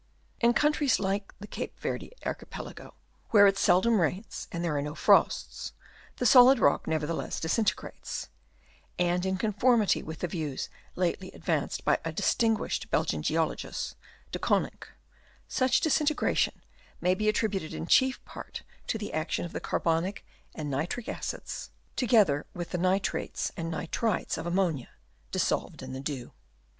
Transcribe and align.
In 0.39 0.53
countries, 0.55 0.99
like 0.99 1.31
the 1.39 1.45
Cape 1.45 1.79
Yerde 1.79 2.09
Archipelago, 2.25 2.95
where 3.29 3.45
it 3.45 3.55
seldom 3.55 4.01
rains 4.01 4.47
and 4.51 4.63
there 4.63 4.75
are 4.75 4.81
no 4.81 4.95
frosts, 4.95 5.73
the 6.15 6.25
solid 6.25 6.57
rock 6.57 6.87
never 6.87 7.05
theless 7.05 7.39
disintegrates; 7.39 8.27
and 8.97 9.27
in 9.27 9.37
conformity 9.37 10.01
with 10.01 10.17
the 10.21 10.27
views 10.27 10.69
lately 10.95 11.29
advanced 11.33 11.85
by 11.85 11.99
a 12.03 12.11
distinguished 12.11 12.89
Belgian 12.89 13.21
geologist, 13.21 13.95
De 14.31 14.39
Koninck, 14.39 14.87
such 15.47 15.81
disin 15.81 16.07
tegration 16.07 16.61
may 16.99 17.13
be 17.13 17.29
attributed 17.29 17.71
in 17.71 17.85
chief 17.85 18.25
part 18.25 18.63
to 18.87 18.97
the 18.97 19.13
action 19.13 19.45
of 19.45 19.53
the 19.53 19.59
carbonic 19.61 20.25
and 20.55 20.71
nitric 20.71 21.07
acids, 21.09 21.69
together 21.95 22.47
with 22.55 22.71
the 22.71 22.79
nitrates 22.79 23.51
and 23.55 23.71
nitrites 23.71 24.35
of 24.39 24.47
ammonia, 24.47 24.89
dissolved 25.29 25.83
in 25.83 25.93
the 25.93 25.99
dew. 25.99 26.33